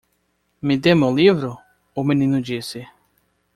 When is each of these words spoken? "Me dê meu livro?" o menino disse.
"Me 0.65 0.75
dê 0.83 0.93
meu 1.01 1.11
livro?" 1.21 1.51
o 1.93 2.01
menino 2.09 2.39
disse. 2.49 2.81